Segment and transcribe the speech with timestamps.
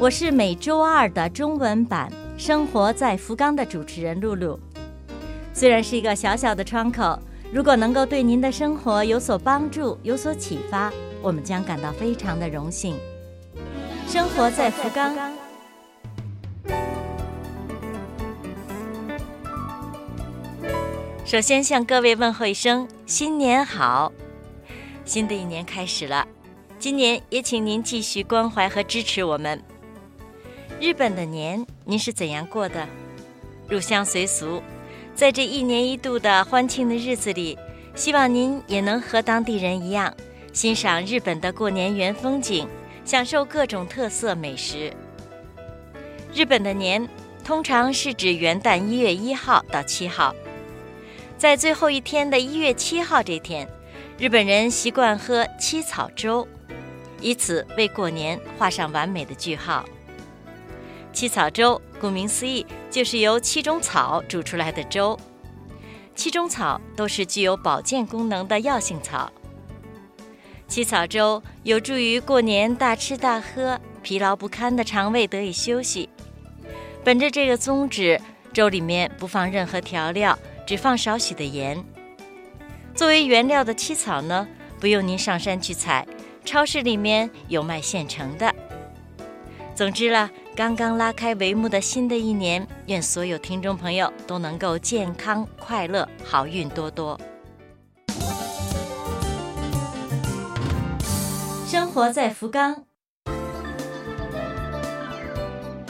[0.00, 2.10] 我是每周二的中文版
[2.42, 4.58] 《生活在福冈》的主持人露露。
[5.52, 7.16] 虽然是一个小小的窗口，
[7.52, 12.96] 如果能够对您的生活有所帮助、有所启发，我们将感到非常的荣幸。
[14.08, 15.16] 生活在福冈。
[21.24, 24.12] 首先向各位问候一声新年好！
[25.04, 26.26] 新的一年开始了，
[26.80, 29.62] 今年也请您继续关怀和支持我们。
[30.84, 32.86] 日本的年您是怎样过的？
[33.70, 34.62] 入乡随俗，
[35.14, 37.58] 在这一年一度的欢庆的日子里，
[37.94, 40.14] 希望您也能和当地人一样，
[40.52, 42.68] 欣赏日本的过年原风景，
[43.02, 44.92] 享受各种特色美食。
[46.34, 47.08] 日本的年
[47.42, 50.36] 通常是指元旦一月一号到七号。
[51.38, 53.66] 在最后一天的一月七号这天，
[54.18, 56.46] 日本人习惯喝七草粥，
[57.22, 59.82] 以此为过年画上完美的句号。
[61.24, 65.18] 七草粥顾名思义，就是由七种草煮出来的粥。
[66.14, 69.32] 七种草都是具有保健功能的药性草。
[70.68, 76.10] 七草粥有助于过年大吃大喝，疲劳不堪的肠胃得以休息。
[77.02, 78.20] 本着这个宗旨，
[78.52, 80.38] 粥里面不放任何调料。
[80.66, 81.82] 只放少许的盐。
[82.94, 84.46] 作为原料的七草呢，
[84.78, 86.06] 不用您上山去采，
[86.44, 88.54] 超市里面有卖现成的。
[89.74, 97.20] 总之了，刚刚拉开帷幕的新的一年，愿所有听众朋友都能够健康快乐，好运多多。
[101.66, 102.84] 生活在福冈，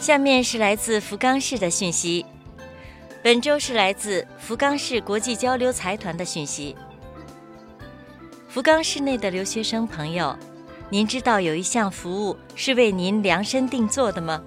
[0.00, 2.24] 下面是来自福冈市的讯息。
[3.22, 6.74] 本周是来自福冈市国际交流财团的讯息。
[8.48, 10.34] 福冈市内的留学生朋友，
[10.88, 14.42] 您知道有一项服务是为您量身定做的吗？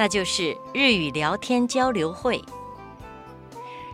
[0.00, 2.42] 那就是日语聊天交流会。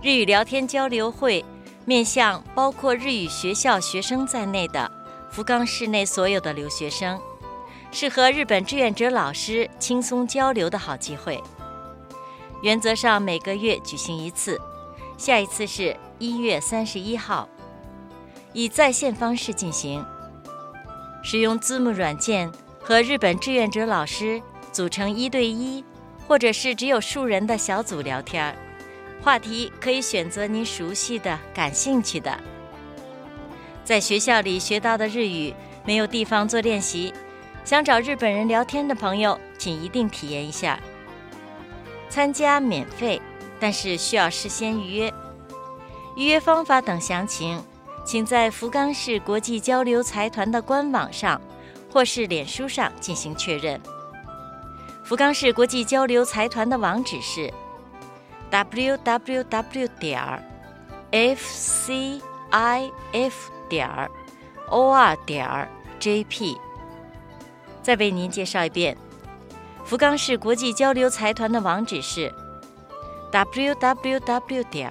[0.01, 1.45] 日语聊天交流会
[1.85, 4.89] 面向包括日语学校学生在内的
[5.33, 7.21] 福冈市内所有的留学生，
[7.91, 11.43] 是和日本志愿者老师轻松交流的好机会。
[12.63, 14.61] 原则上每个月举行一次，
[15.19, 17.49] 下一次是一月三十一号，
[18.53, 20.07] 以在线方式进行。
[21.25, 24.41] 使用 Zoom 软件和日本志愿者老师
[24.71, 25.85] 组成一对一，
[26.27, 28.55] 或者是只有数人的小组聊天，
[29.23, 32.37] 话题可以选择您熟悉的、感兴趣的。
[33.85, 35.55] 在学校里学到的日语
[35.85, 37.15] 没有地方做练习，
[37.65, 40.79] 想找日本人聊天的朋友，请一定体验一下。
[42.09, 43.21] 参加免费，
[43.61, 45.13] 但是需要事先预约。
[46.17, 47.63] 预约方法等详情，
[48.05, 51.41] 请在福冈市国际交流财团的官网上，
[51.93, 53.81] 或是脸书上进行确认。
[55.07, 57.49] 福冈市国际交流财团的网址是
[58.51, 60.45] www 点
[61.13, 62.21] fcif
[63.69, 63.89] 点
[64.69, 65.69] or 点
[66.01, 66.59] jp。
[67.85, 68.99] 再为您介绍一遍。
[69.85, 72.35] 福冈市国际交流财团的网址是
[73.31, 74.91] www 点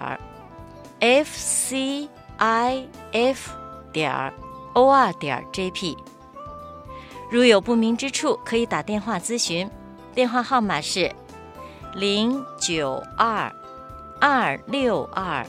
[1.01, 2.07] fcif
[3.91, 4.33] 点
[4.73, 5.97] or 点 jp。
[7.29, 9.69] 如有不明之处，可以打电话咨询，
[10.15, 11.13] 电话号码是
[11.93, 13.53] 零九二
[14.21, 15.45] 二六二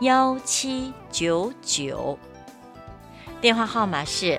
[0.00, 2.18] 幺七九九。
[3.40, 4.38] 电话号码是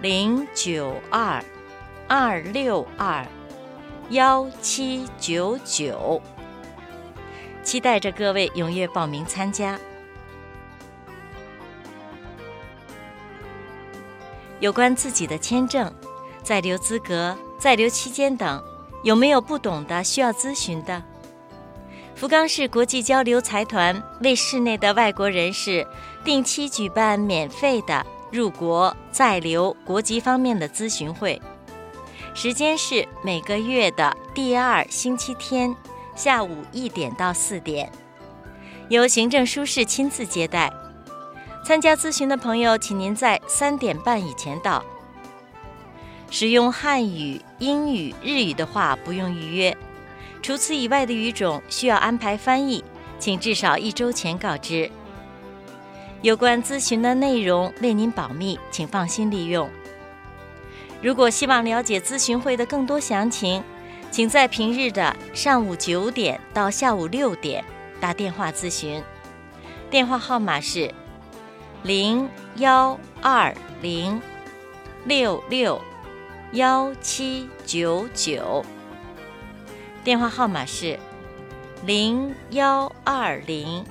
[0.00, 1.44] 零九二
[2.08, 3.26] 二六二。
[4.08, 6.20] 幺七九九，
[7.62, 9.78] 期待着各位踊跃报名参加。
[14.58, 15.94] 有关自己的签证、
[16.42, 18.60] 在留资格、在留期间等，
[19.02, 21.02] 有没有不懂的需要咨询的？
[22.14, 25.86] 福冈市国际交流财团为市内的外国人士
[26.22, 31.40] 定期举办免费的入国在留国籍方面的咨询会。
[32.34, 35.74] 时间是每个月的第二星期天
[36.14, 37.90] 下午一点到四点，
[38.90, 40.70] 由行政书室亲自接待。
[41.64, 44.84] 参加咨询的朋友，请您在三点半以前到。
[46.30, 49.76] 使用汉语、英语、日语的话不用预约，
[50.40, 52.82] 除此以外的语种需要安排翻译，
[53.18, 54.90] 请至少一周前告知。
[56.22, 59.68] 有关咨询的内容为您保密，请放心利用。
[61.02, 63.62] 如果希望了解咨询会的更多详情，
[64.10, 67.64] 请在平日的上午九点到下午六点
[67.98, 69.02] 打电话咨询，
[69.90, 70.92] 电话号码是
[71.82, 74.20] 零幺二零
[75.06, 75.80] 六六
[76.52, 78.64] 幺七九九。
[80.02, 80.98] 电话号码是
[81.86, 83.84] 零幺二零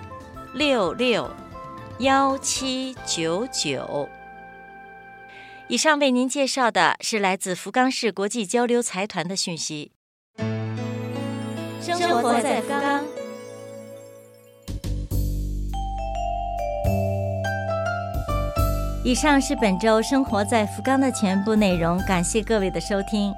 [0.54, 1.30] 六六
[2.00, 4.10] 幺七九九。
[5.70, 9.94] 以上为您介绍的是来自福冈市国际交流财团的讯息。
[11.80, 13.09] 生活在福冈。
[19.10, 23.34] 以上是本周生活在福冈的全部内容，感谢各位的收听。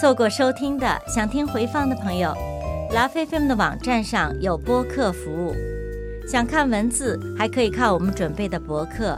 [0.00, 2.34] 错过收听的，想听回放的朋友，
[2.92, 5.54] 拉菲菲们的网站上有播客服务，
[6.26, 9.16] 想看文字还可以看我们准备的博客。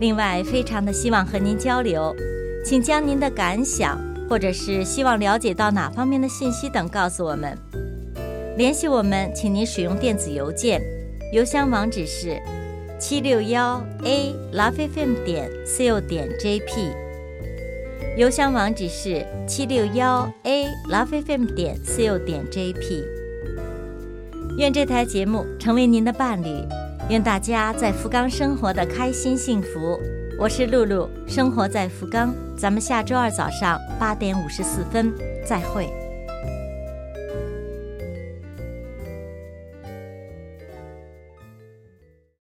[0.00, 2.16] 另外，非常的希望和您交流，
[2.64, 7.54] 请将您的感想或者是希望了解到哪方面的信息等告诉我们。
[8.56, 10.80] 联系我们，请您使用电子邮件，
[11.34, 12.40] 邮箱网址是
[12.98, 16.94] 七六幺 a lovefm 点 co 点 jp。
[18.16, 23.04] 邮箱网址是七六幺 a lovefm 点 co 点 jp。
[24.56, 26.48] 愿这台节目成为您的伴侣。
[27.10, 30.00] 愿大家在福冈生活的开心幸福。
[30.38, 32.34] 我是露露，生活在福冈。
[32.56, 35.12] 咱们下周二早上八点五十四分
[35.44, 36.05] 再会。